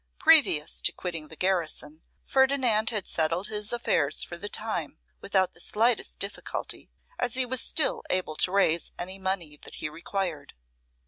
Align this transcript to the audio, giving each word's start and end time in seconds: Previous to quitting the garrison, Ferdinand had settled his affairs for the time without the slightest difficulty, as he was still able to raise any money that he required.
Previous 0.17 0.81
to 0.81 0.91
quitting 0.91 1.27
the 1.27 1.35
garrison, 1.35 2.01
Ferdinand 2.25 2.89
had 2.89 3.05
settled 3.05 3.49
his 3.49 3.71
affairs 3.71 4.23
for 4.23 4.35
the 4.35 4.49
time 4.49 4.97
without 5.19 5.51
the 5.53 5.61
slightest 5.61 6.17
difficulty, 6.17 6.89
as 7.19 7.35
he 7.35 7.45
was 7.45 7.61
still 7.61 8.01
able 8.09 8.35
to 8.37 8.51
raise 8.51 8.91
any 8.97 9.19
money 9.19 9.57
that 9.61 9.75
he 9.75 9.89
required. 9.89 10.55